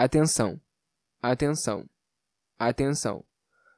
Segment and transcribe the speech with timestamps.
[0.00, 0.60] Atenção,
[1.20, 1.84] atenção,
[2.56, 3.26] atenção.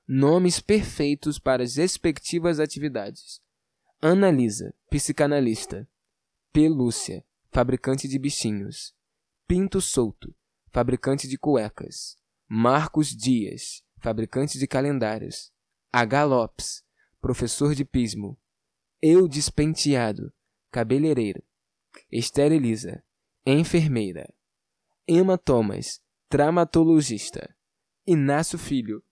[0.06, 3.40] Nomes perfeitos para as respectivas atividades.
[4.02, 5.88] Analisa, psicanalista.
[6.52, 8.94] Pelúcia, fabricante de bichinhos.
[9.46, 10.36] Pinto Solto,
[10.70, 12.18] fabricante de cuecas.
[12.46, 15.50] Marcos Dias, fabricante de calendários.
[15.90, 16.24] H.
[16.24, 16.84] Lopes,
[17.18, 18.38] professor de pismo.
[19.00, 20.30] Eu Despenteado,
[20.70, 21.42] cabeleireiro.
[22.12, 23.02] Esteriliza,
[23.46, 24.30] enfermeira.
[25.08, 26.00] Emma Thomas,
[26.30, 27.52] traumatologista.
[28.06, 29.02] Inácio Filho,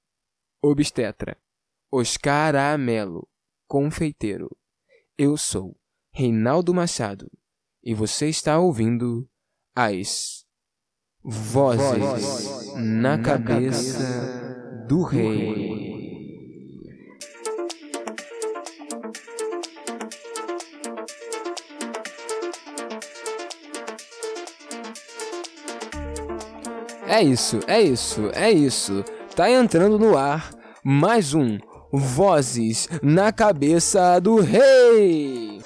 [0.62, 1.36] obstetra.
[1.90, 2.78] Oscar A.
[2.78, 3.28] Melo,
[3.66, 4.48] confeiteiro.
[5.16, 5.76] Eu sou
[6.12, 7.28] Reinaldo Machado
[7.82, 9.28] e você está ouvindo
[9.74, 10.46] as
[11.24, 15.87] vozes na cabeça do rei.
[27.10, 29.02] É isso, é isso, é isso.
[29.34, 30.50] Tá entrando no ar
[30.84, 31.58] mais um
[31.90, 35.62] Vozes na Cabeça do Rei.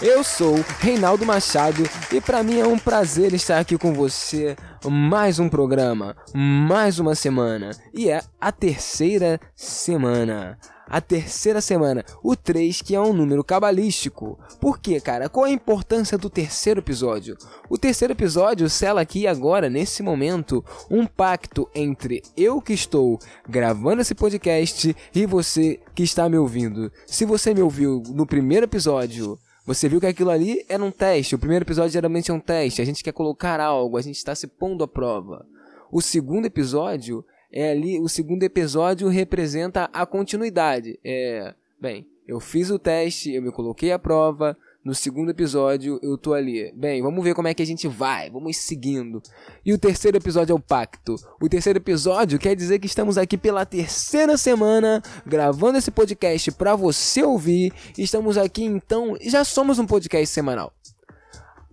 [0.00, 4.56] Eu sou Reinaldo Machado e para mim é um prazer estar aqui com você.
[4.82, 10.58] Mais um programa, mais uma semana e é a terceira semana
[10.90, 14.36] a terceira semana, o 3, que é um número cabalístico.
[14.60, 15.28] Por quê, cara?
[15.28, 17.38] Qual a importância do terceiro episódio?
[17.68, 24.02] O terceiro episódio sela aqui agora, nesse momento, um pacto entre eu que estou gravando
[24.02, 26.90] esse podcast e você que está me ouvindo.
[27.06, 31.36] Se você me ouviu no primeiro episódio, você viu que aquilo ali era um teste.
[31.36, 32.82] O primeiro episódio geralmente é um teste.
[32.82, 35.46] A gente quer colocar algo, a gente está se pondo à prova.
[35.92, 40.98] O segundo episódio é ali o segundo episódio representa a continuidade.
[41.04, 44.56] É, bem, eu fiz o teste, eu me coloquei à prova.
[44.82, 46.72] No segundo episódio eu tô ali.
[46.72, 49.20] Bem, vamos ver como é que a gente vai, vamos seguindo.
[49.64, 51.16] E o terceiro episódio é o pacto.
[51.40, 56.74] O terceiro episódio quer dizer que estamos aqui pela terceira semana gravando esse podcast para
[56.76, 57.74] você ouvir.
[57.98, 60.72] Estamos aqui então, já somos um podcast semanal.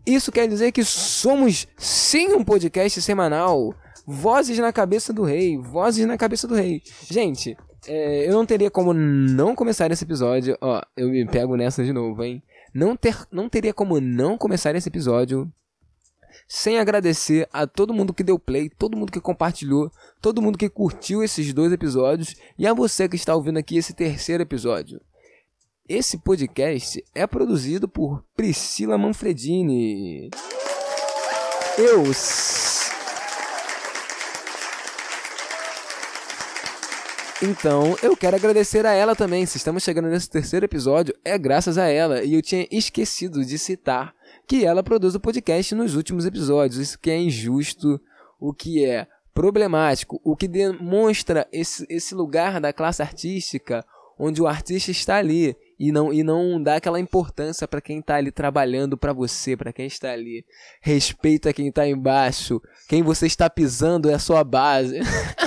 [0.06, 3.74] Isso quer dizer que somos sim um podcast semanal.
[4.10, 5.58] Vozes na cabeça do rei.
[5.58, 6.82] Vozes na cabeça do rei.
[7.12, 10.58] Gente, é, eu não teria como não começar esse episódio.
[10.62, 12.42] Ó, eu me pego nessa de novo, hein?
[12.74, 15.52] Não, ter, não teria como não começar esse episódio
[16.48, 19.92] sem agradecer a todo mundo que deu play, todo mundo que compartilhou,
[20.22, 23.94] todo mundo que curtiu esses dois episódios e a você que está ouvindo aqui esse
[23.94, 25.02] terceiro episódio.
[25.90, 30.30] Esse podcast é produzido por Priscila Manfredini.
[31.78, 32.14] Eu
[37.42, 39.46] Então, eu quero agradecer a ela também.
[39.46, 42.24] Se estamos chegando nesse terceiro episódio, é graças a ela.
[42.24, 44.16] E eu tinha esquecido de citar
[44.48, 46.80] que ela produz o podcast nos últimos episódios.
[46.80, 48.02] Isso que é injusto,
[48.40, 53.86] o que é problemático, o que demonstra esse, esse lugar da classe artística
[54.20, 58.16] onde o artista está ali e não, e não dá aquela importância para quem está
[58.16, 60.44] ali trabalhando para você, para quem está ali.
[60.82, 62.60] Respeita quem está embaixo.
[62.88, 65.00] Quem você está pisando é a sua base.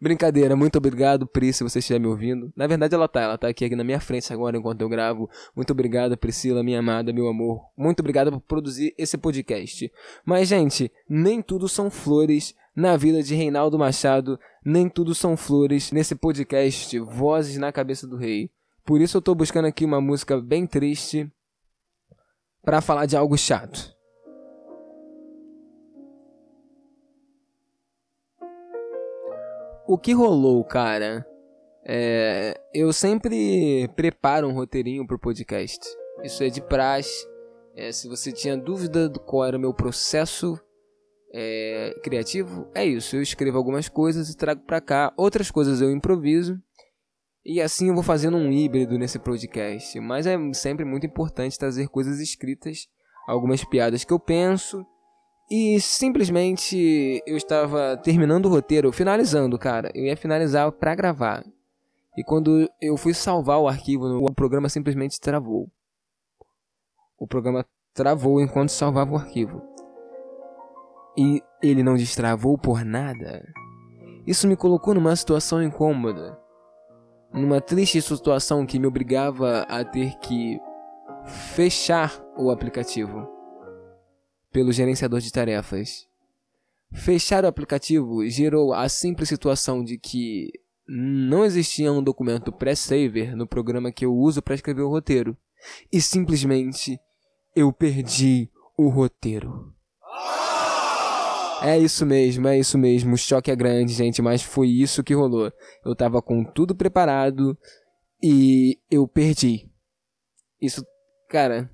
[0.00, 2.52] Brincadeira, muito obrigado, Pri, se você estiver me ouvindo.
[2.56, 5.28] Na verdade, ela tá, ela tá aqui, aqui na minha frente agora enquanto eu gravo.
[5.56, 7.66] Muito obrigado, Priscila, minha amada, meu amor.
[7.76, 9.90] Muito obrigado por produzir esse podcast.
[10.24, 15.90] Mas, gente, nem tudo são flores na vida de Reinaldo Machado, nem tudo são flores
[15.90, 18.50] nesse podcast Vozes na Cabeça do Rei.
[18.84, 21.28] Por isso eu tô buscando aqui uma música bem triste
[22.62, 23.97] para falar de algo chato.
[29.88, 31.26] O que rolou, cara?
[31.82, 35.80] É, eu sempre preparo um roteirinho pro podcast.
[36.22, 37.26] Isso é de praxe.
[37.74, 40.60] É, se você tinha dúvida do qual era o meu processo
[41.32, 43.16] é, criativo, é isso.
[43.16, 45.10] Eu escrevo algumas coisas e trago pra cá.
[45.16, 46.60] Outras coisas eu improviso.
[47.42, 49.98] E assim eu vou fazendo um híbrido nesse podcast.
[50.00, 52.88] Mas é sempre muito importante trazer coisas escritas,
[53.26, 54.84] algumas piadas que eu penso
[55.50, 59.90] e simplesmente eu estava terminando o roteiro, finalizando, cara.
[59.94, 61.42] Eu ia finalizar para gravar.
[62.16, 65.70] E quando eu fui salvar o arquivo, o programa simplesmente travou.
[67.18, 67.64] O programa
[67.94, 69.62] travou enquanto salvava o arquivo.
[71.16, 73.42] E ele não destravou por nada.
[74.26, 76.38] Isso me colocou numa situação incômoda.
[77.32, 80.60] Numa triste situação que me obrigava a ter que
[81.54, 83.37] fechar o aplicativo
[84.58, 86.04] pelo gerenciador de tarefas.
[86.92, 90.50] Fechar o aplicativo gerou a simples situação de que
[90.84, 95.36] não existia um documento pré-saver no programa que eu uso para escrever o roteiro.
[95.92, 96.98] E simplesmente
[97.54, 99.72] eu perdi o roteiro.
[101.62, 103.14] É isso mesmo, é isso mesmo.
[103.14, 105.52] O choque é grande, gente, mas foi isso que rolou.
[105.84, 107.56] Eu tava com tudo preparado
[108.20, 109.70] e eu perdi.
[110.60, 110.84] Isso,
[111.28, 111.70] cara,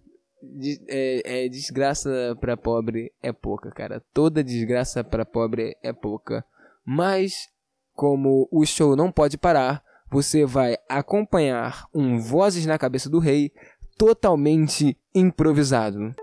[0.89, 4.03] é, é desgraça para pobre é pouca, cara.
[4.13, 6.45] Toda desgraça para pobre é pouca.
[6.85, 7.49] Mas
[7.95, 13.53] como o show não pode parar, você vai acompanhar um Vozes na Cabeça do Rei
[13.97, 16.15] totalmente improvisado.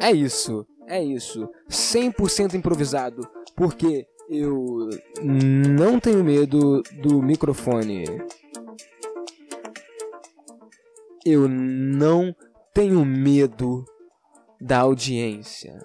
[0.00, 1.48] É isso, é isso.
[1.68, 4.88] 100% improvisado, porque eu
[5.22, 8.04] não tenho medo do microfone.
[11.28, 12.32] Eu não
[12.72, 13.84] tenho medo
[14.60, 15.76] da audiência.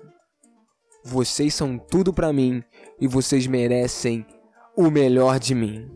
[1.03, 2.63] Vocês são tudo para mim
[2.99, 4.23] e vocês merecem
[4.77, 5.89] o melhor de mim.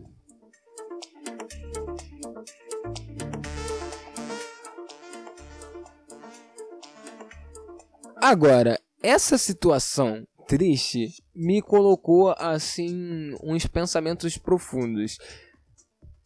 [8.16, 15.18] Agora, essa situação triste me colocou assim uns pensamentos profundos.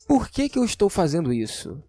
[0.08, 1.84] Por que que eu estou fazendo isso?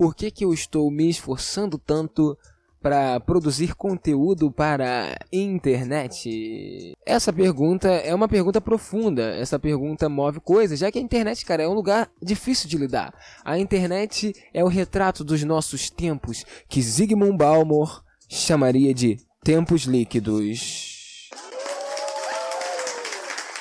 [0.00, 2.34] Por que que eu estou me esforçando tanto
[2.80, 6.94] para produzir conteúdo para internet?
[7.04, 9.36] Essa pergunta é uma pergunta profunda.
[9.36, 13.12] Essa pergunta move coisas, já que a internet, cara, é um lugar difícil de lidar.
[13.44, 21.28] A internet é o retrato dos nossos tempos que Zygmunt Balmer chamaria de tempos líquidos.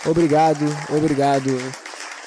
[0.10, 0.64] Obrigado,
[0.98, 1.50] obrigado.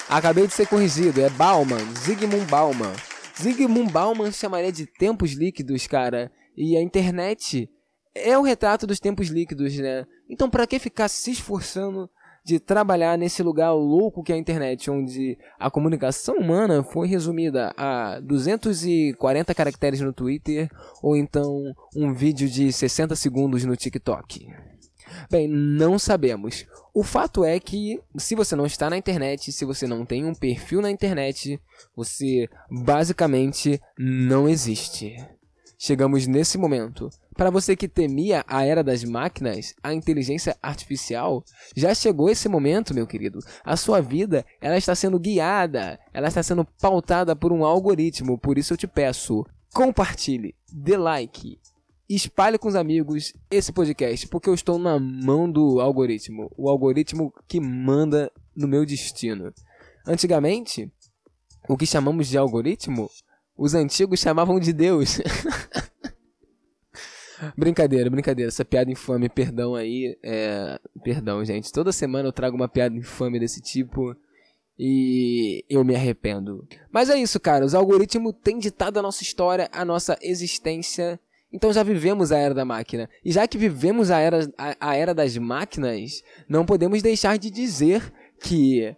[0.07, 2.93] Acabei de ser corrigido, é Bauman, Zygmunt Bauman.
[3.41, 6.31] Zygmunt Bauman chamaria de tempos líquidos, cara.
[6.55, 7.69] E a internet
[8.13, 10.05] é o retrato dos tempos líquidos, né?
[10.29, 12.09] Então, para que ficar se esforçando
[12.45, 17.73] de trabalhar nesse lugar louco que é a internet, onde a comunicação humana foi resumida
[17.77, 20.69] a 240 caracteres no Twitter
[21.01, 24.45] ou então um vídeo de 60 segundos no TikTok?
[25.29, 26.65] Bem, não sabemos.
[26.93, 30.35] O fato é que, se você não está na internet, se você não tem um
[30.35, 31.59] perfil na internet,
[31.95, 35.15] você basicamente não existe.
[35.77, 37.09] Chegamos nesse momento.
[37.35, 41.43] Para você que temia a era das máquinas, a inteligência artificial,
[41.75, 43.39] já chegou esse momento, meu querido.
[43.65, 48.37] A sua vida, ela está sendo guiada, ela está sendo pautada por um algoritmo.
[48.37, 51.59] Por isso eu te peço, compartilhe, dê like,
[52.15, 57.33] espalhe com os amigos esse podcast, porque eu estou na mão do algoritmo, o algoritmo
[57.47, 59.53] que manda no meu destino.
[60.05, 60.91] Antigamente,
[61.67, 63.09] o que chamamos de algoritmo
[63.57, 65.21] os antigos chamavam de Deus.
[67.55, 68.49] brincadeira, brincadeira.
[68.49, 70.17] Essa piada infame, perdão aí.
[70.23, 70.79] É...
[71.03, 71.71] Perdão, gente.
[71.71, 74.15] Toda semana eu trago uma piada infame desse tipo.
[74.77, 76.67] E eu me arrependo.
[76.91, 77.63] Mas é isso, cara.
[77.63, 81.19] Os algoritmos têm ditado a nossa história, a nossa existência.
[81.53, 83.07] Então já vivemos a era da máquina.
[83.23, 87.51] E já que vivemos a era, a, a era das máquinas, não podemos deixar de
[87.51, 88.11] dizer
[88.41, 88.95] que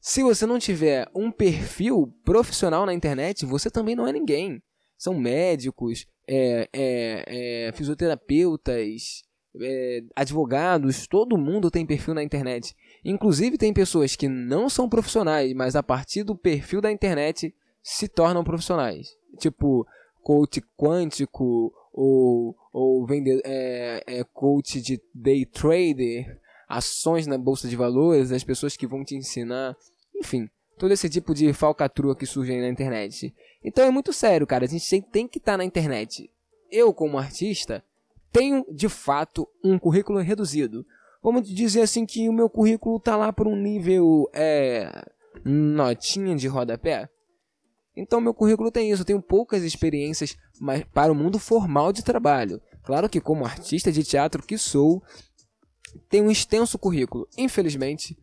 [0.00, 4.60] se você não tiver um perfil profissional na internet, você também não é ninguém.
[4.96, 9.22] São médicos, é, é, é, fisioterapeutas,
[9.60, 12.74] é, advogados, todo mundo tem perfil na internet.
[13.04, 18.08] Inclusive tem pessoas que não são profissionais, mas a partir do perfil da internet se
[18.08, 19.08] tornam profissionais.
[19.38, 19.86] Tipo,
[20.22, 27.74] coach quântico ou, ou vender, é, é, coach de day trader ações na bolsa de
[27.74, 29.74] valores, as pessoas que vão te ensinar,
[30.14, 33.34] enfim, todo esse tipo de falcatrua que surge aí na internet.
[33.64, 36.30] Então é muito sério, cara, a gente tem que estar tá na internet.
[36.70, 37.82] Eu, como artista,
[38.30, 40.84] tenho de fato um currículo reduzido.
[41.22, 45.04] Vamos dizer assim que o meu currículo tá lá por um nível é
[45.44, 47.08] notinha de rodapé.
[48.00, 52.02] Então meu currículo tem isso, eu tenho poucas experiências mas para o mundo formal de
[52.02, 52.60] trabalho.
[52.82, 55.02] Claro que como artista de teatro que sou,
[56.08, 57.28] tem um extenso currículo.
[57.36, 58.16] Infelizmente,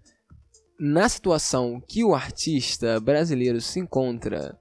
[0.80, 4.58] na situação que o artista brasileiro se encontra,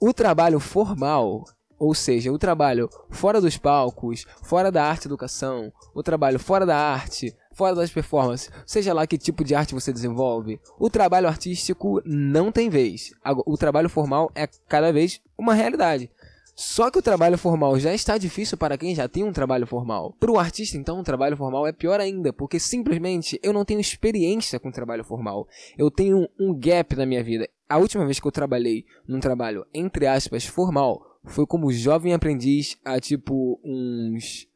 [0.00, 1.44] o trabalho formal,
[1.78, 6.76] ou seja, o trabalho fora dos palcos, fora da arte educação, o trabalho fora da
[6.76, 12.00] arte, fora das performances, seja lá que tipo de arte você desenvolve, o trabalho artístico
[12.04, 13.12] não tem vez.
[13.44, 16.08] O trabalho formal é cada vez uma realidade.
[16.54, 20.14] Só que o trabalho formal já está difícil para quem já tem um trabalho formal.
[20.18, 23.80] Para o artista, então, o trabalho formal é pior ainda, porque simplesmente eu não tenho
[23.80, 25.46] experiência com trabalho formal.
[25.76, 27.48] Eu tenho um gap na minha vida.
[27.68, 32.76] A última vez que eu trabalhei num trabalho, entre aspas, formal, foi como jovem aprendiz
[32.84, 34.48] há tipo uns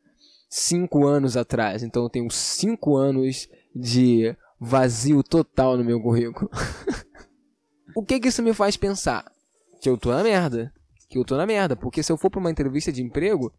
[0.55, 1.83] 5 anos atrás.
[1.83, 6.51] Então eu tenho 5 anos de vazio total no meu currículo.
[7.97, 9.25] o que, que isso me faz pensar?
[9.83, 10.73] que eu tô na merda.
[11.09, 11.75] Que eu tô na merda.
[11.75, 13.53] Porque se eu for pra uma entrevista de emprego.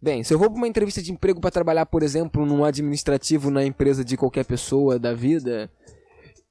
[0.00, 3.50] Bem, se eu vou pra uma entrevista de emprego para trabalhar, por exemplo, num administrativo
[3.50, 5.70] na empresa de qualquer pessoa da vida,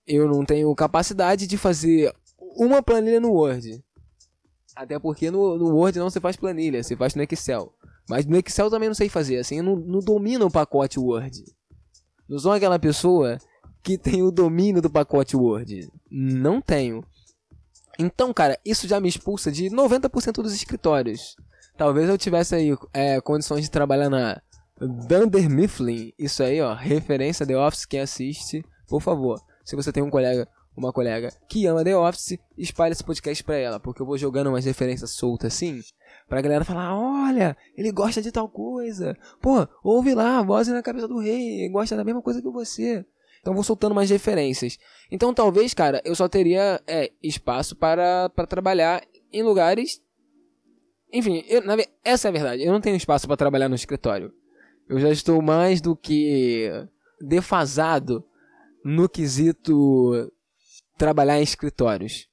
[0.06, 2.14] eu não tenho capacidade de fazer
[2.58, 3.84] uma planilha no Word.
[4.76, 7.74] Até porque no, no Word não se faz planilha, se faz no Excel.
[8.10, 11.44] Mas no Excel também não sei fazer, assim, eu não, não domino o pacote Word.
[12.28, 13.38] Não sou aquela pessoa
[13.84, 15.88] que tem o domínio do pacote Word.
[16.10, 17.04] Não tenho.
[18.00, 21.36] Então, cara, isso já me expulsa de 90% dos escritórios.
[21.78, 24.42] Talvez eu tivesse aí é, condições de trabalhar na
[24.80, 26.12] Dunder Mifflin.
[26.18, 29.40] Isso aí, ó, referência The Office, quem assiste, por favor.
[29.64, 33.56] Se você tem um colega, uma colega que ama The Office, espalhe esse podcast pra
[33.56, 35.82] ela, porque eu vou jogando umas referências soltas assim,
[36.30, 39.18] pra galera falar, olha, ele gosta de tal coisa.
[39.42, 43.04] Pô, ouve lá, voz na cabeça do rei, ele gosta da mesma coisa que você.
[43.42, 44.78] Então vou soltando mais referências.
[45.12, 49.02] Então talvez, cara, eu só teria é, espaço para, para trabalhar
[49.34, 50.02] em lugares.
[51.12, 52.64] Enfim, eu, na, essa é a verdade.
[52.64, 54.32] Eu não tenho espaço para trabalhar no escritório.
[54.88, 56.70] Eu já estou mais do que
[57.20, 58.24] defasado
[58.86, 60.32] no quesito
[60.98, 62.28] trabalhar em escritórios.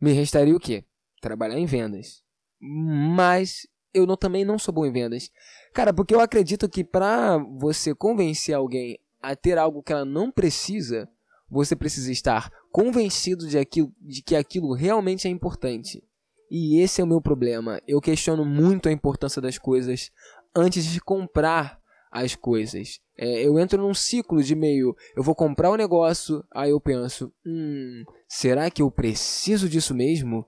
[0.00, 0.84] Me restaria o quê?
[1.20, 2.22] Trabalhar em vendas.
[2.60, 5.30] Mas eu não, também não sou bom em vendas.
[5.72, 10.30] Cara, porque eu acredito que para você convencer alguém a ter algo que ela não
[10.30, 11.08] precisa,
[11.48, 16.02] você precisa estar convencido de, aquilo, de que aquilo realmente é importante.
[16.50, 17.80] E esse é o meu problema.
[17.86, 20.10] Eu questiono muito a importância das coisas
[20.54, 23.00] antes de comprar as coisas.
[23.16, 27.32] É, eu entro num ciclo de meio, eu vou comprar um negócio, aí eu penso,
[27.46, 30.44] hum, será que eu preciso disso mesmo?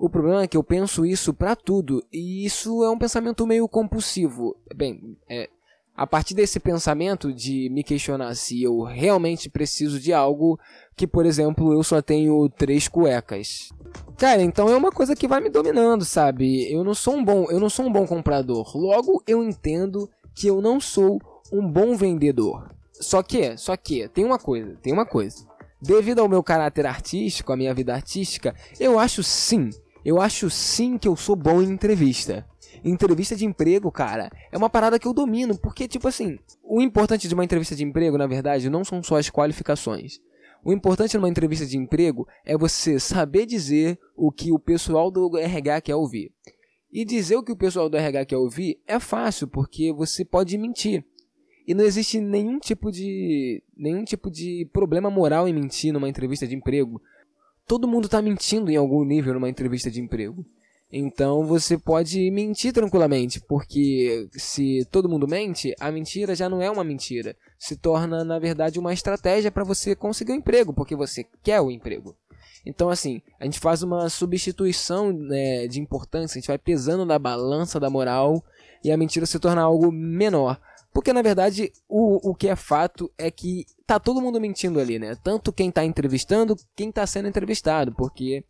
[0.00, 3.68] O problema é que eu penso isso para tudo, e isso é um pensamento meio
[3.68, 4.54] compulsivo.
[4.76, 5.50] Bem, é,
[5.98, 10.56] a partir desse pensamento de me questionar se eu realmente preciso de algo
[10.94, 13.70] que, por exemplo, eu só tenho três cuecas.
[14.16, 16.72] Cara, então é uma coisa que vai me dominando, sabe?
[16.72, 18.76] Eu não sou um bom, eu não sou um bom comprador.
[18.76, 21.18] Logo eu entendo que eu não sou
[21.52, 22.72] um bom vendedor.
[22.92, 25.44] Só que, só que tem uma coisa, tem uma coisa.
[25.82, 29.70] Devido ao meu caráter artístico, à minha vida artística, eu acho sim,
[30.04, 32.46] eu acho sim que eu sou bom em entrevista
[32.84, 37.28] entrevista de emprego, cara, é uma parada que eu domino, porque, tipo assim, o importante
[37.28, 40.20] de uma entrevista de emprego, na verdade, não são só as qualificações.
[40.64, 45.36] O importante numa entrevista de emprego é você saber dizer o que o pessoal do
[45.36, 46.32] RH quer ouvir.
[46.90, 50.56] E dizer o que o pessoal do RH quer ouvir é fácil, porque você pode
[50.58, 51.04] mentir.
[51.66, 56.46] E não existe nenhum tipo de nenhum tipo de problema moral em mentir numa entrevista
[56.46, 57.00] de emprego.
[57.68, 60.44] Todo mundo está mentindo em algum nível numa entrevista de emprego.
[60.90, 66.70] Então você pode mentir tranquilamente, porque se todo mundo mente, a mentira já não é
[66.70, 67.36] uma mentira.
[67.58, 71.70] Se torna, na verdade, uma estratégia para você conseguir um emprego, porque você quer o
[71.70, 72.16] emprego.
[72.64, 77.18] Então, assim, a gente faz uma substituição né, de importância, a gente vai pesando na
[77.18, 78.42] balança da moral
[78.82, 80.58] e a mentira se torna algo menor.
[80.98, 84.98] Porque, na verdade, o, o que é fato é que tá todo mundo mentindo ali,
[84.98, 85.16] né?
[85.22, 88.42] Tanto quem tá entrevistando, quem tá sendo entrevistado, porque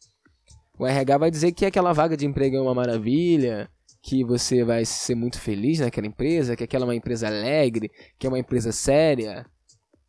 [0.78, 3.68] o RH vai dizer que aquela vaga de emprego é uma maravilha,
[4.00, 8.26] que você vai ser muito feliz naquela empresa, que aquela é uma empresa alegre, que
[8.26, 9.44] é uma empresa séria.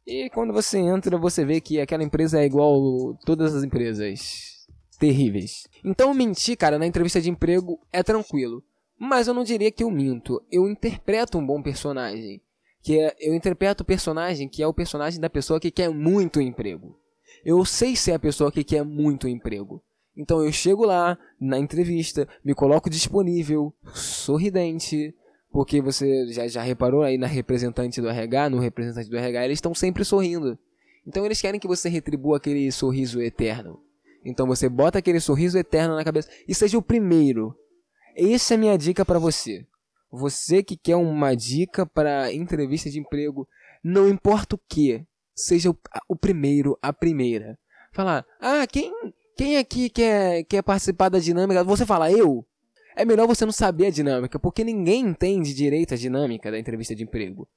[0.07, 4.65] E quando você entra, você vê que aquela empresa é igual todas as empresas
[4.97, 5.67] terríveis.
[5.83, 8.63] Então mentir, cara, na entrevista de emprego é tranquilo.
[8.99, 10.43] Mas eu não diria que eu minto.
[10.51, 12.41] Eu interpreto um bom personagem.
[12.81, 16.41] Que é, eu interpreto o personagem que é o personagem da pessoa que quer muito
[16.41, 16.99] emprego.
[17.45, 19.81] Eu sei ser a pessoa que quer muito emprego.
[20.15, 25.15] Então eu chego lá na entrevista, me coloco disponível, sorridente,
[25.51, 29.57] porque você já, já reparou aí na representante do RH, no representante do RH, eles
[29.57, 30.57] estão sempre sorrindo.
[31.07, 33.79] Então eles querem que você retribua aquele sorriso eterno.
[34.25, 37.55] Então você bota aquele sorriso eterno na cabeça e seja o primeiro.
[38.19, 39.65] Essa é a minha dica para você.
[40.11, 43.47] Você que quer uma dica para entrevista de emprego,
[43.83, 47.57] não importa o que, seja o, o primeiro, a primeira.
[47.93, 48.91] Falar, ah, quem
[49.37, 51.63] quem aqui quer, quer participar da dinâmica?
[51.63, 52.45] Você fala eu?
[52.93, 56.93] É melhor você não saber a dinâmica, porque ninguém entende direito a dinâmica da entrevista
[56.93, 57.47] de emprego.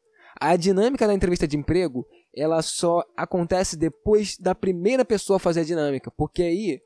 [0.40, 5.64] A dinâmica da entrevista de emprego, ela só acontece depois da primeira pessoa fazer a
[5.64, 6.80] dinâmica, porque aí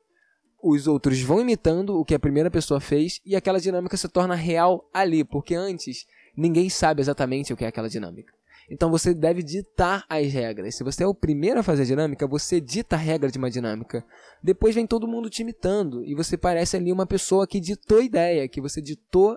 [0.63, 4.35] os outros vão imitando o que a primeira pessoa fez e aquela dinâmica se torna
[4.35, 8.33] real ali, porque antes ninguém sabe exatamente o que é aquela dinâmica.
[8.69, 10.75] Então você deve ditar as regras.
[10.75, 13.51] Se você é o primeiro a fazer a dinâmica, você dita a regra de uma
[13.51, 14.05] dinâmica.
[14.43, 18.05] Depois vem todo mundo te imitando e você parece ali uma pessoa que ditou a
[18.05, 19.37] ideia, que você ditou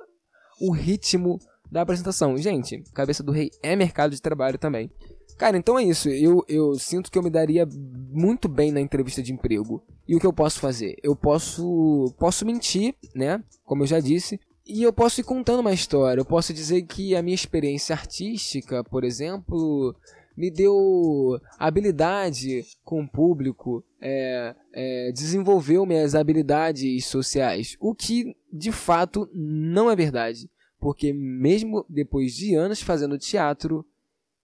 [0.60, 1.40] o ritmo
[1.72, 2.36] da apresentação.
[2.38, 4.92] Gente, cabeça do rei é mercado de trabalho também.
[5.38, 6.09] Cara, então é isso.
[6.09, 9.83] Eu, eu sinto que eu me daria muito bem na entrevista de emprego.
[10.07, 10.98] E o que eu posso fazer?
[11.01, 13.43] Eu posso, posso mentir, né?
[13.63, 14.39] Como eu já disse.
[14.67, 16.21] E eu posso ir contando uma história.
[16.21, 19.95] Eu posso dizer que a minha experiência artística, por exemplo,
[20.38, 27.75] me deu habilidade com o público, é, é, desenvolveu minhas habilidades sociais.
[27.79, 30.50] O que de fato não é verdade.
[30.79, 33.86] Porque mesmo depois de anos fazendo teatro,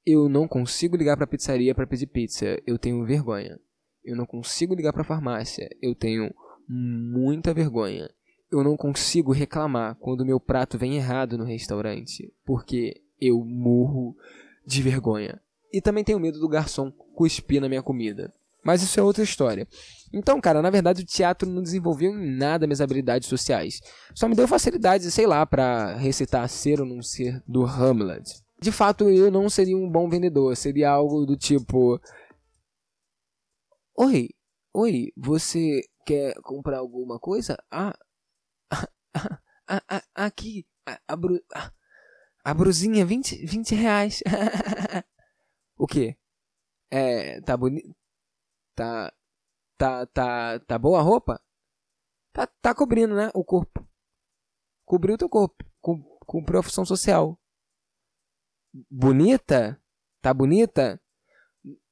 [0.05, 2.61] eu não consigo ligar para a pizzaria para pedir pizza.
[2.65, 3.59] Eu tenho vergonha.
[4.03, 5.67] Eu não consigo ligar para a farmácia.
[5.81, 6.31] Eu tenho
[6.69, 8.09] muita vergonha.
[8.51, 14.15] Eu não consigo reclamar quando meu prato vem errado no restaurante, porque eu morro
[14.65, 15.41] de vergonha.
[15.73, 18.31] E também tenho medo do garçom cuspir na minha comida.
[18.63, 19.67] Mas isso é outra história.
[20.13, 23.81] Então, cara, na verdade o teatro não desenvolveu em nada minhas habilidades sociais.
[24.13, 28.71] Só me deu facilidade, sei lá, para recitar ser ou não ser do Hamlet de
[28.71, 30.55] fato eu não seria um bom vendedor.
[30.55, 31.99] Seria algo do tipo:
[33.97, 34.29] Oi,
[34.73, 37.57] oi, você quer comprar alguma coisa?
[37.71, 37.97] Ah,
[38.71, 38.89] ah,
[39.67, 41.71] ah, ah aqui, a, a, bru, a,
[42.43, 44.21] a brusinha, 20, 20 reais.
[45.77, 46.17] o que?
[46.91, 47.95] É, tá bonito?
[48.75, 49.13] Tá,
[49.77, 51.41] tá, tá, tá boa a roupa?
[52.33, 53.87] Tá, tá cobrindo, né, o corpo.
[54.85, 57.39] Cobriu o teu corpo, com, com profissão social
[58.89, 59.79] bonita?
[60.21, 60.99] Tá bonita?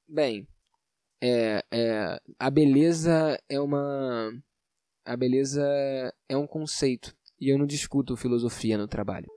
[0.08, 0.48] Bem,
[1.22, 4.32] é, é, a beleza é uma.
[5.06, 5.64] A beleza
[6.28, 7.16] é um conceito.
[7.40, 9.28] E eu não discuto filosofia no trabalho.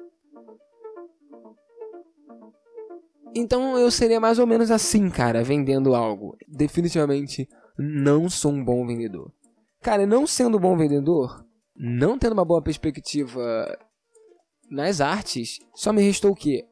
[3.34, 6.36] Então eu seria mais ou menos assim, cara, vendendo algo.
[6.48, 7.48] Definitivamente
[7.78, 9.32] não sou um bom vendedor.
[9.82, 11.44] Cara, não sendo um bom vendedor,
[11.76, 13.78] não tendo uma boa perspectiva
[14.70, 16.64] nas artes, só me restou o quê?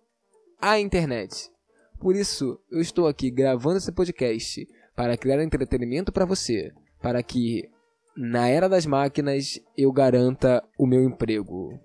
[0.70, 1.50] A internet.
[2.00, 4.66] Por isso, eu estou aqui gravando esse podcast
[4.96, 7.68] para criar entretenimento para você, para que
[8.16, 11.78] na era das máquinas eu garanta o meu emprego.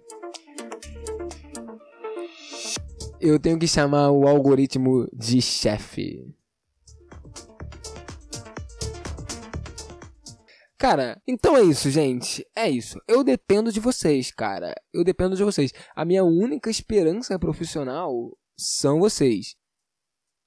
[3.19, 6.33] Eu tenho que chamar o algoritmo de chefe.
[10.77, 12.47] Cara, então é isso, gente.
[12.55, 12.97] É isso.
[13.05, 14.73] Eu dependo de vocês, cara.
[14.93, 15.73] Eu dependo de vocês.
[15.93, 19.55] A minha única esperança profissional são vocês.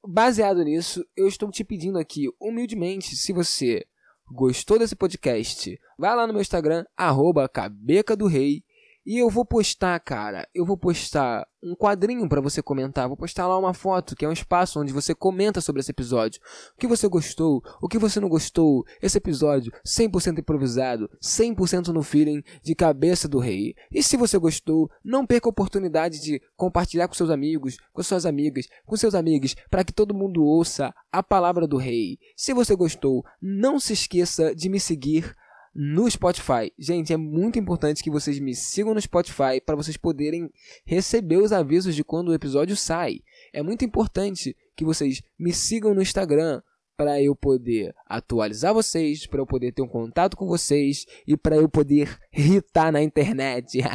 [0.07, 3.87] Baseado nisso, eu estou te pedindo aqui, humildemente, se você
[4.31, 8.63] gostou desse podcast, vai lá no meu Instagram, arroba Cabeca do Rei,
[9.05, 13.07] e eu vou postar, cara, eu vou postar um quadrinho para você comentar.
[13.07, 16.41] Vou postar lá uma foto, que é um espaço onde você comenta sobre esse episódio.
[16.75, 18.85] O que você gostou, o que você não gostou.
[19.01, 23.75] Esse episódio 100% improvisado, 100% no feeling de cabeça do rei.
[23.91, 28.27] E se você gostou, não perca a oportunidade de compartilhar com seus amigos, com suas
[28.27, 32.19] amigas, com seus amigos, para que todo mundo ouça a palavra do rei.
[32.37, 35.35] Se você gostou, não se esqueça de me seguir
[35.75, 36.73] no Spotify.
[36.79, 40.51] Gente, é muito importante que vocês me sigam no Spotify para vocês poderem
[40.85, 43.21] receber os avisos de quando o episódio sai.
[43.53, 46.63] É muito importante que vocês me sigam no Instagram
[46.97, 51.57] para eu poder atualizar vocês, para eu poder ter um contato com vocês e para
[51.57, 53.79] eu poder irritar na internet.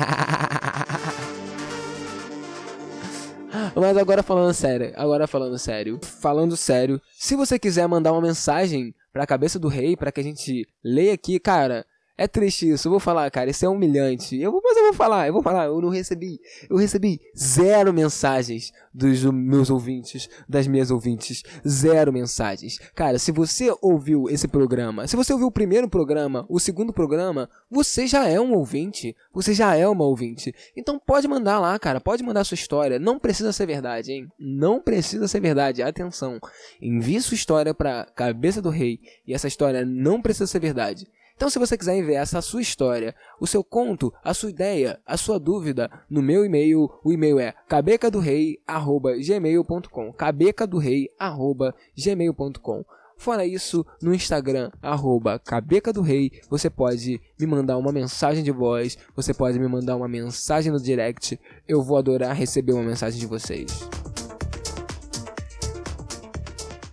[3.76, 8.94] Mas agora falando sério, agora falando sério, falando sério, se você quiser mandar uma mensagem
[9.18, 11.84] pra cabeça do rei, para que a gente leia aqui, cara.
[12.18, 14.42] É triste isso, eu vou falar, cara, isso é humilhante.
[14.42, 18.74] Eu mas eu vou falar, eu vou falar, eu não recebi, eu recebi zero mensagens
[18.92, 22.80] dos meus ouvintes, das minhas ouvintes, zero mensagens.
[22.96, 27.48] Cara, se você ouviu esse programa, se você ouviu o primeiro programa, o segundo programa,
[27.70, 30.56] você já é um ouvinte, você já é uma ouvinte.
[30.76, 34.28] Então pode mandar lá, cara, pode mandar sua história, não precisa ser verdade, hein?
[34.40, 36.40] Não precisa ser verdade, atenção.
[36.82, 41.08] Envie sua história pra cabeça do rei e essa história não precisa ser verdade.
[41.38, 45.16] Então, se você quiser enviar essa sua história, o seu conto, a sua ideia, a
[45.16, 50.14] sua dúvida, no meu e-mail, o e-mail é cabecadorei@gmail.com.
[50.14, 52.84] cabecadorei@gmail.com.
[53.20, 58.52] Fora isso, no Instagram, arroba Cabeca do Rei, você pode me mandar uma mensagem de
[58.52, 61.40] voz, você pode me mandar uma mensagem no direct.
[61.68, 63.68] Eu vou adorar receber uma mensagem de vocês.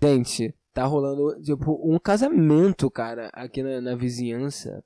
[0.03, 4.85] Gente, tá rolando, tipo, um casamento, cara, aqui na, na vizinhança.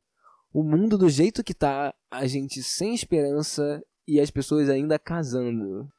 [0.52, 5.90] O mundo do jeito que tá, a gente sem esperança e as pessoas ainda casando.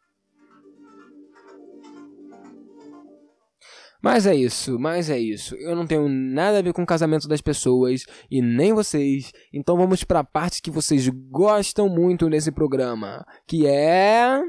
[4.01, 5.55] Mas é isso, mas é isso.
[5.55, 9.33] Eu não tenho nada a ver com o casamento das pessoas e nem vocês.
[9.51, 14.41] Então vamos para a parte que vocês gostam muito nesse programa, que é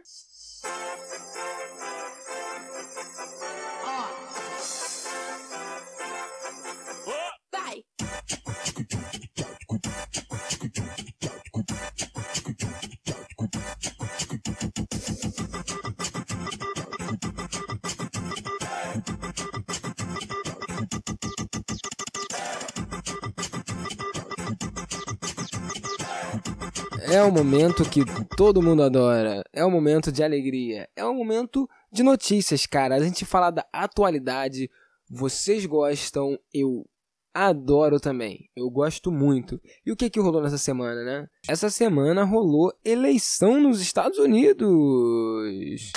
[27.12, 28.04] É o momento que
[28.36, 29.42] todo mundo adora.
[29.52, 30.88] É o momento de alegria.
[30.94, 32.94] É o momento de notícias, cara.
[32.94, 34.70] A gente fala da atualidade.
[35.10, 36.86] Vocês gostam, eu
[37.34, 38.48] adoro também.
[38.54, 39.60] Eu gosto muito.
[39.84, 41.26] E o que que rolou nessa semana, né?
[41.48, 45.90] Essa semana rolou eleição nos Estados Unidos.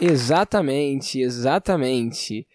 [0.00, 2.46] Exatamente, exatamente.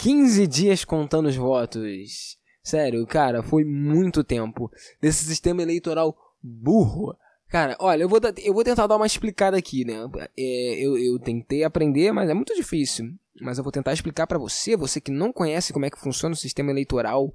[0.00, 2.39] 15 dias contando os votos.
[2.62, 4.70] Sério, cara, foi muito tempo
[5.00, 7.16] desse sistema eleitoral burro.
[7.48, 10.08] Cara, olha, eu vou, eu vou tentar dar uma explicada aqui, né?
[10.38, 13.12] É, eu, eu tentei aprender, mas é muito difícil.
[13.40, 16.34] Mas eu vou tentar explicar para você, você que não conhece como é que funciona
[16.34, 17.34] o sistema eleitoral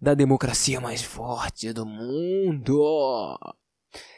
[0.00, 3.38] da democracia mais forte do mundo.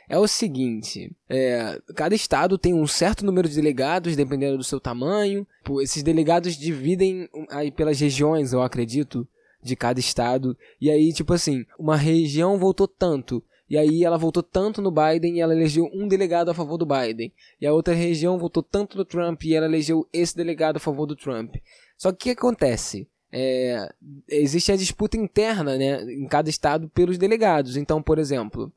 [0.09, 4.79] É o seguinte, é, cada estado tem um certo número de delegados, dependendo do seu
[4.79, 5.47] tamanho.
[5.83, 9.27] Esses delegados dividem aí pelas regiões, eu acredito
[9.65, 10.57] de cada estado.
[10.81, 13.43] E aí, tipo assim, uma região votou tanto.
[13.69, 16.87] E aí ela votou tanto no Biden e ela elegeu um delegado a favor do
[16.87, 17.33] Biden.
[17.61, 21.07] E a outra região votou tanto no Trump e ela elegeu esse delegado a favor
[21.07, 21.57] do Trump.
[21.97, 23.09] Só que o que acontece?
[23.33, 23.89] É,
[24.29, 27.77] existe a disputa interna né, em cada estado pelos delegados.
[27.77, 28.71] Então, por exemplo,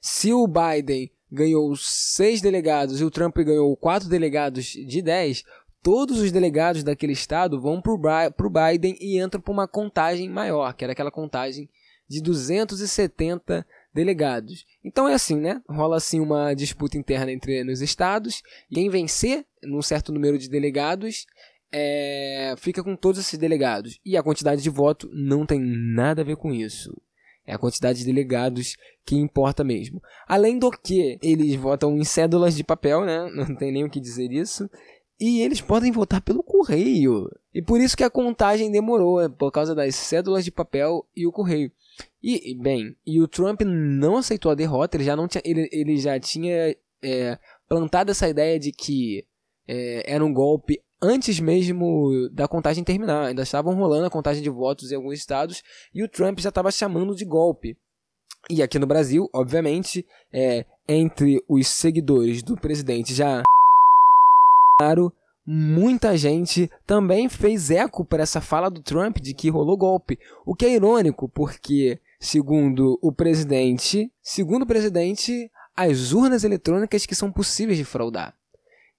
[0.00, 5.42] se o Biden ganhou seis delegados e o Trump ganhou quatro delegados de dez,
[5.86, 10.74] todos os delegados daquele estado vão para o Biden e entram para uma contagem maior,
[10.74, 11.68] que era aquela contagem
[12.08, 14.66] de 270 delegados.
[14.84, 15.62] Então é assim, né?
[15.68, 18.42] Rola assim uma disputa interna entre os estados.
[18.68, 21.24] Quem vencer num certo número de delegados
[21.70, 24.00] é, fica com todos esses delegados.
[24.04, 27.00] E a quantidade de voto não tem nada a ver com isso.
[27.46, 30.02] É a quantidade de delegados que importa mesmo.
[30.26, 33.30] Além do que, eles votam em cédulas de papel, né?
[33.30, 34.68] Não tem nem o que dizer isso.
[35.18, 37.30] E eles podem votar pelo correio.
[37.54, 41.26] E por isso que a contagem demorou, é por causa das cédulas de papel e
[41.26, 41.72] o correio.
[42.22, 45.96] E, bem, e o Trump não aceitou a derrota, ele já, não tinha, ele, ele
[45.96, 49.24] já tinha é, plantado essa ideia de que
[49.66, 53.26] é, era um golpe antes mesmo da contagem terminar.
[53.26, 55.62] Ainda estavam rolando a contagem de votos em alguns estados
[55.94, 57.76] e o Trump já estava chamando de golpe.
[58.50, 63.42] E aqui no Brasil, obviamente, é, entre os seguidores do presidente já
[64.78, 65.12] claro,
[65.44, 70.18] muita gente também fez eco para essa fala do Trump de que rolou golpe.
[70.44, 77.14] O que é irônico, porque, segundo o presidente, segundo o presidente, as urnas eletrônicas que
[77.14, 78.34] são possíveis de fraudar.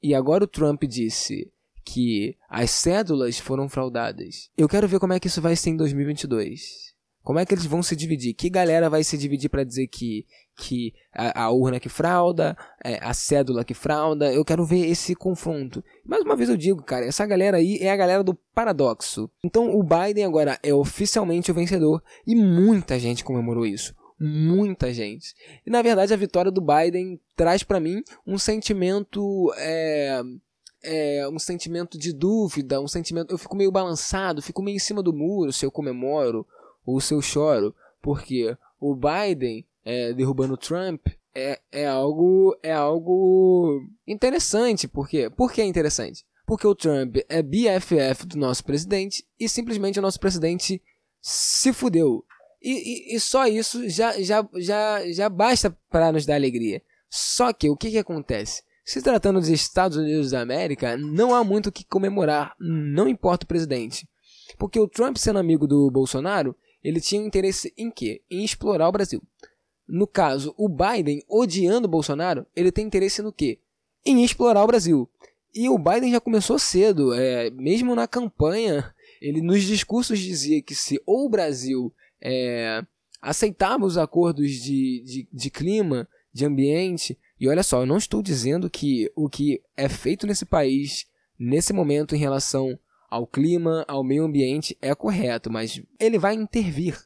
[0.01, 1.51] E agora o Trump disse
[1.83, 4.49] que as cédulas foram fraudadas.
[4.57, 6.93] Eu quero ver como é que isso vai ser em 2022.
[7.23, 8.33] Como é que eles vão se dividir?
[8.33, 10.25] Que galera vai se dividir para dizer que,
[10.57, 14.33] que a, a, urna que frauda, é, a cédula que frauda?
[14.33, 15.83] Eu quero ver esse confronto.
[16.03, 19.29] Mais uma vez eu digo, cara, essa galera aí é a galera do paradoxo.
[19.43, 23.95] Então o Biden agora é oficialmente o vencedor e muita gente comemorou isso.
[24.19, 25.35] Muita gente.
[25.63, 29.53] E na verdade a vitória do Biden traz para mim um sentimento.
[29.57, 30.21] É,
[30.83, 33.31] é, um sentimento de dúvida, um sentimento.
[33.31, 36.47] Eu fico meio balançado, fico meio em cima do muro se eu comemoro
[36.83, 42.73] ou se eu choro, porque o Biden é, derrubando o Trump é, é algo é
[42.73, 46.25] algo interessante, porque por que é interessante?
[46.45, 50.81] Porque o Trump é BFF do nosso presidente e simplesmente o nosso presidente
[51.21, 52.25] se fudeu.
[52.61, 56.81] E, e, e só isso já, já, já, já basta para nos dar alegria.
[57.09, 58.63] Só que o que, que acontece?
[58.83, 63.45] Se tratando dos Estados Unidos da América, não há muito o que comemorar, não importa
[63.45, 64.07] o presidente.
[64.57, 68.21] Porque o Trump sendo amigo do Bolsonaro, ele tinha interesse em quê?
[68.29, 69.21] Em explorar o Brasil.
[69.87, 73.59] No caso, o Biden, odiando o Bolsonaro, ele tem interesse no quê?
[74.05, 75.09] Em explorar o Brasil.
[75.55, 80.75] E o Biden já começou cedo, é, mesmo na campanha, ele nos discursos dizia que
[80.75, 82.83] se ou o Brasil é,
[83.21, 88.21] aceitava os acordos de, de, de clima, de ambiente, e olha só, eu não estou
[88.21, 91.05] dizendo que o que é feito nesse país,
[91.39, 92.77] nesse momento, em relação
[93.09, 96.97] ao clima, ao meio ambiente é correto, mas ele vai intervir.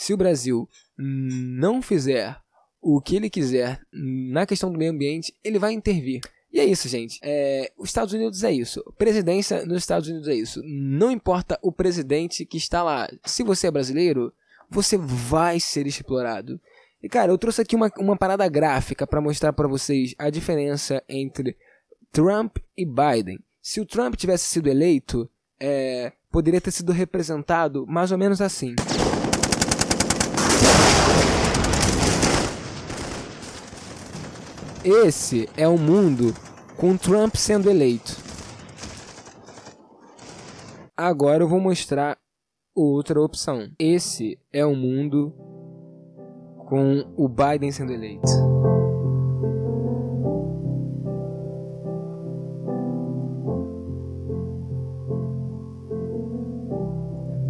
[0.00, 2.34] Se o Brasil não fizer
[2.80, 6.22] o que ele quiser na questão do meio ambiente, ele vai intervir.
[6.50, 7.20] E é isso, gente.
[7.22, 8.82] É, os Estados Unidos é isso.
[8.96, 10.62] Presidência nos Estados Unidos é isso.
[10.64, 13.10] Não importa o presidente que está lá.
[13.26, 14.32] Se você é brasileiro,
[14.70, 16.58] você vai ser explorado.
[17.02, 21.04] E cara, eu trouxe aqui uma, uma parada gráfica para mostrar para vocês a diferença
[21.10, 21.58] entre
[22.10, 25.28] Trump e Biden se o Trump tivesse sido eleito,
[25.60, 28.74] é, poderia ter sido representado mais ou menos assim.
[34.82, 36.34] Esse é o mundo
[36.78, 38.16] com Trump sendo eleito.
[40.96, 42.16] Agora eu vou mostrar
[42.74, 43.70] outra opção.
[43.78, 45.34] Esse é o mundo
[46.66, 48.26] com o Biden sendo eleito.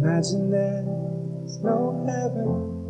[0.01, 2.80] Imagine there's no heaven.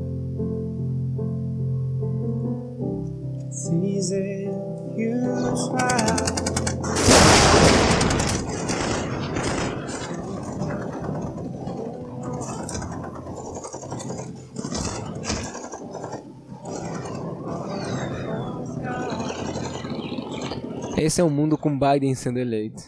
[20.97, 22.84] Esse é o mundo com Biden sendo eleito.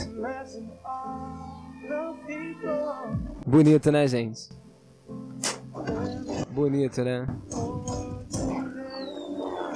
[3.46, 4.50] Bonito, né, gente?
[6.52, 7.28] Bonito, né?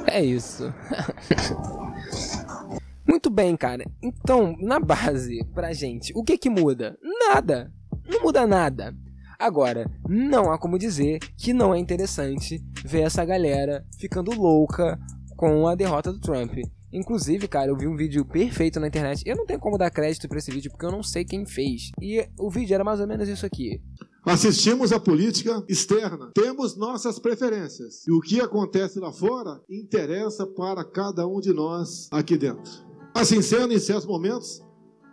[0.11, 0.73] É isso.
[3.05, 3.85] Muito bem, cara.
[4.01, 6.97] Então, na base, pra gente, o que que muda?
[7.01, 7.71] Nada.
[8.05, 8.95] Não muda nada.
[9.37, 14.97] Agora, não há como dizer que não é interessante ver essa galera ficando louca
[15.35, 16.57] com a derrota do Trump.
[16.91, 19.21] Inclusive, cara, eu vi um vídeo perfeito na internet.
[19.25, 21.91] Eu não tenho como dar crédito para esse vídeo porque eu não sei quem fez.
[22.01, 23.81] E o vídeo era mais ou menos isso aqui.
[24.27, 28.05] Assistimos a política externa, temos nossas preferências.
[28.05, 32.69] E o que acontece lá fora interessa para cada um de nós aqui dentro.
[33.13, 34.61] Assim sendo, em certos momentos,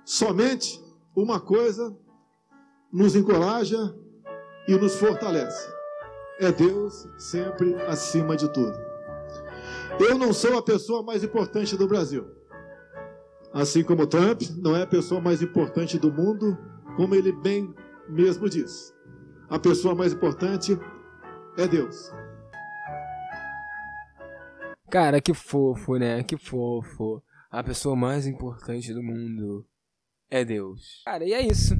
[0.05, 0.83] somente
[1.14, 1.96] uma coisa
[2.92, 3.94] nos encoraja
[4.66, 5.64] e nos fortalece:
[6.40, 8.77] é Deus sempre acima de tudo.
[10.00, 12.27] Eu não sou a pessoa mais importante do Brasil.
[13.53, 16.59] Assim como Trump não é a pessoa mais importante do mundo,
[16.96, 17.72] como ele bem
[18.09, 18.92] mesmo diz.
[19.48, 20.78] A pessoa mais importante
[21.57, 22.11] é Deus.
[24.90, 26.22] Cara, que fofo, né?
[26.22, 27.22] Que fofo.
[27.50, 29.66] A pessoa mais importante do mundo
[30.30, 31.02] é Deus.
[31.04, 31.74] Cara, e é isso.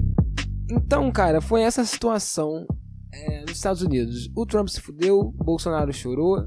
[0.71, 2.67] Então, cara, foi essa situação
[3.13, 4.31] é, nos Estados Unidos.
[4.37, 6.47] O Trump se fudeu, Bolsonaro chorou,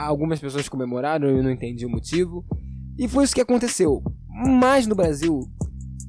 [0.00, 2.42] Algumas pessoas comemoraram, eu não entendi o motivo.
[2.98, 4.02] E foi isso que aconteceu.
[4.28, 5.40] Mas no Brasil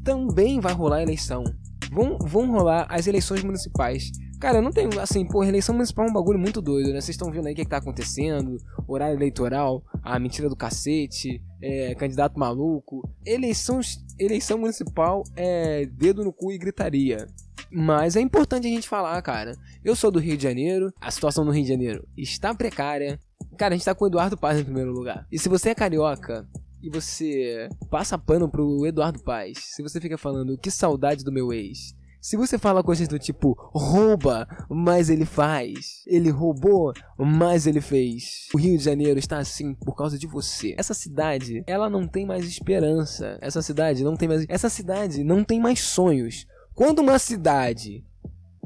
[0.02, 1.44] também vai rolar eleição.
[1.92, 4.12] Vão, vão rolar as eleições municipais.
[4.40, 7.02] Cara, não tenho, assim, pô, eleição municipal é um bagulho muito doido, né?
[7.02, 10.56] Vocês estão vendo aí o que, é que tá acontecendo, horário eleitoral, a mentira do
[10.56, 13.08] cacete, é, candidato maluco.
[13.26, 13.82] Eleição,
[14.18, 17.28] eleição municipal é dedo no cu e gritaria.
[17.72, 19.52] Mas é importante a gente falar, cara.
[19.84, 23.20] Eu sou do Rio de Janeiro, a situação no Rio de Janeiro está precária.
[23.58, 25.28] Cara, a gente tá com o Eduardo Paz em primeiro lugar.
[25.32, 26.48] E se você é carioca
[26.82, 31.54] e você passa pano pro Eduardo Paz, se você fica falando que saudade do meu
[31.54, 37.82] ex, se você fala coisas do tipo rouba, mas ele faz, ele roubou, mas ele
[37.82, 38.48] fez.
[38.54, 40.76] O Rio de Janeiro está assim por causa de você.
[40.78, 43.40] Essa cidade, ela não tem mais esperança.
[43.42, 46.46] Essa cidade não tem mais, essa cidade não tem mais sonhos.
[46.76, 48.06] Quando uma cidade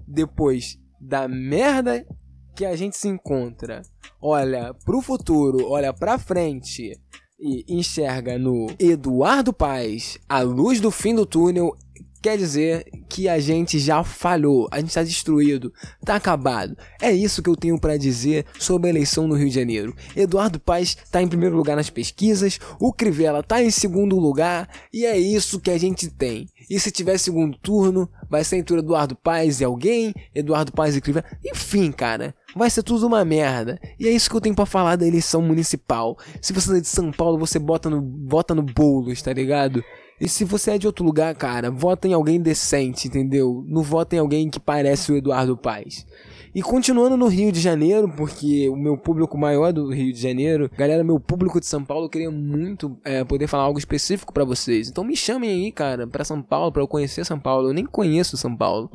[0.06, 2.06] depois da merda
[2.58, 3.84] que a gente se encontra,
[4.22, 6.92] olha pro futuro, olha pra frente
[7.68, 11.78] enxerga no Eduardo Paz a luz do fim do túnel,
[12.26, 16.76] quer dizer que a gente já falhou, a gente está destruído, está acabado.
[17.00, 19.96] É isso que eu tenho para dizer sobre a eleição no Rio de Janeiro.
[20.16, 25.06] Eduardo Paes está em primeiro lugar nas pesquisas, o Crivella está em segundo lugar e
[25.06, 26.50] é isso que a gente tem.
[26.68, 31.02] E se tiver segundo turno, vai ser entre Eduardo Paes e alguém, Eduardo Paes e
[31.02, 32.36] Crivella, enfim, cara.
[32.56, 33.80] Vai ser tudo uma merda.
[34.00, 36.18] E é isso que eu tenho para falar da eleição municipal.
[36.42, 39.84] Se você é de São Paulo, você bota no, bota no bolo, tá ligado?
[40.20, 43.66] E se você é de outro lugar, cara, vota em alguém decente, entendeu?
[43.68, 46.06] Não vota em alguém que parece o Eduardo Paes.
[46.56, 50.72] E continuando no Rio de Janeiro, porque o meu público maior do Rio de Janeiro,
[50.78, 54.46] galera, meu público de São Paulo, eu queria muito é, poder falar algo específico para
[54.46, 54.88] vocês.
[54.88, 57.68] Então me chamem aí, cara, para São Paulo, para eu conhecer São Paulo.
[57.68, 58.90] Eu nem conheço São Paulo.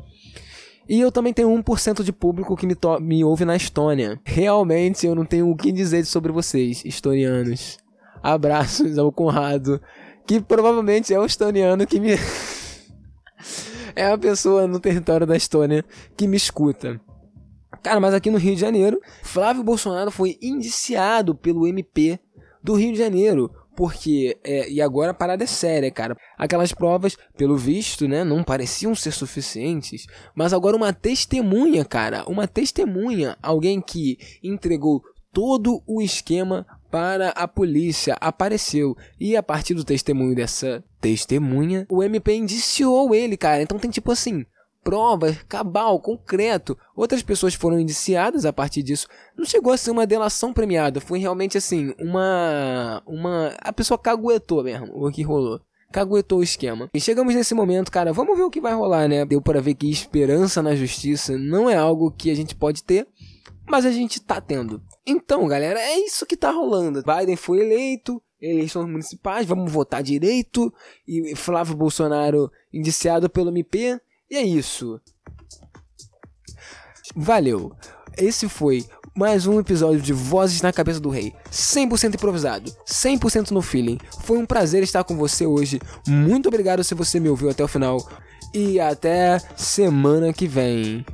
[0.89, 4.19] E eu também tenho 1% de público que me, me ouve na Estônia.
[4.25, 7.77] Realmente eu não tenho o que dizer sobre vocês, estonianos.
[8.23, 9.79] Abraços ao Conrado,
[10.25, 12.11] que provavelmente é o estoniano que me.
[13.95, 15.83] é a pessoa no território da Estônia
[16.15, 16.99] que me escuta.
[17.83, 22.19] Cara, mas aqui no Rio de Janeiro, Flávio Bolsonaro foi indiciado pelo MP
[22.63, 23.49] do Rio de Janeiro.
[23.75, 26.15] Porque, é, e agora a parada é séria, cara.
[26.37, 30.05] Aquelas provas, pelo visto, né, não pareciam ser suficientes.
[30.35, 37.47] Mas agora uma testemunha, cara, uma testemunha, alguém que entregou todo o esquema para a
[37.47, 38.95] polícia apareceu.
[39.19, 43.61] E a partir do testemunho dessa testemunha, o MP indiciou ele, cara.
[43.63, 44.45] Então tem tipo assim,
[44.83, 46.77] prova, cabal, concreto.
[46.95, 49.07] Outras pessoas foram indiciadas a partir disso.
[49.37, 54.63] Não chegou a ser uma delação premiada, foi realmente assim, uma uma a pessoa caguetou
[54.63, 55.61] mesmo o que rolou.
[55.91, 56.89] caguetou o esquema.
[56.93, 59.25] E chegamos nesse momento, cara, vamos ver o que vai rolar, né?
[59.25, 63.07] Deu para ver que esperança na justiça não é algo que a gente pode ter,
[63.71, 64.83] mas a gente tá tendo.
[65.07, 67.01] Então, galera, é isso que tá rolando.
[67.01, 70.73] Biden foi eleito, eleições municipais, vamos votar direito,
[71.07, 73.97] e Flávio Bolsonaro indiciado pelo MP,
[74.29, 74.99] e é isso.
[77.15, 77.71] Valeu.
[78.17, 81.33] Esse foi mais um episódio de Vozes na Cabeça do Rei.
[81.49, 83.97] 100% improvisado, 100% no feeling.
[84.23, 85.79] Foi um prazer estar com você hoje.
[86.05, 88.05] Muito obrigado se você me ouviu até o final.
[88.53, 91.05] E até semana que vem.